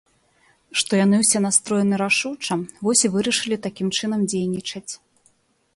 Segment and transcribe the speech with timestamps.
[0.81, 2.53] Што яны ўсе настроеныя рашуча,
[2.87, 4.89] вось і вырашылі такім чынам дзейнічаць.